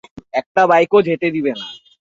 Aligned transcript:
একটা 0.33 0.61
বাইকও 0.69 0.99
যেতে 1.07 1.27
দিবে 1.35 1.51
না। 1.53 1.65